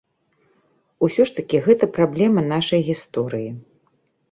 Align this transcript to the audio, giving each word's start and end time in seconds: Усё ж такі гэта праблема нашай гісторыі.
Усё 1.07 1.21
ж 1.31 1.35
такі 1.41 1.57
гэта 1.67 1.85
праблема 1.99 2.47
нашай 2.55 2.81
гісторыі. 2.91 3.49